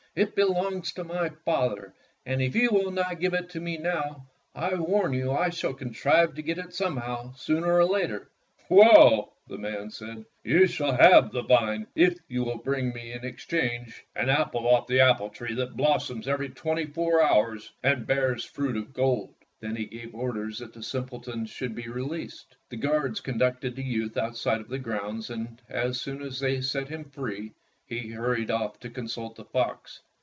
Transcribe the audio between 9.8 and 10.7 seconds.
said, "you